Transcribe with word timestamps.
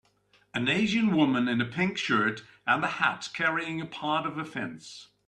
An 0.55 0.67
Asian 0.67 1.15
woman 1.15 1.47
in 1.47 1.61
a 1.61 1.65
pink 1.65 1.95
shirt 1.95 2.41
and 2.65 2.83
a 2.83 2.87
hat 2.87 3.29
carrying 3.35 3.79
a 3.79 3.85
part 3.85 4.25
of 4.25 4.35
a 4.39 4.43
fence. 4.45 5.09